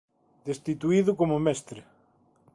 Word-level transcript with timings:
Destituído 0.49 1.11
como 1.19 1.35
mestre. 1.45 1.81